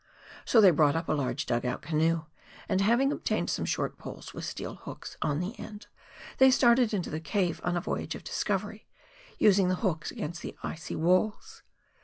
So 0.45 0.61
they 0.61 0.71
brought 0.71 0.95
up 0.95 1.07
a 1.09 1.13
large" 1.13 1.45
dug 1.45 1.63
out" 1.63 1.79
canoe, 1.83 2.25
and 2.67 2.81
having 2.81 3.11
obtained 3.11 3.51
some 3.51 3.65
short 3.65 3.99
poles 3.99 4.33
with 4.33 4.45
steel 4.45 4.73
hooks 4.77 5.15
on 5.21 5.39
the 5.39 5.53
end, 5.59 5.85
they 6.39 6.49
started 6.49 6.91
into 6.91 7.11
the 7.11 7.19
cave 7.19 7.61
on 7.63 7.77
a 7.77 7.81
voyage 7.81 8.15
of 8.15 8.23
discovery, 8.23 8.87
using 9.37 9.69
the 9.69 9.75
hooks 9.85 10.09
against 10.09 10.41
the 10.41 10.57
icy 10.63 10.95
walls. 10.95 11.61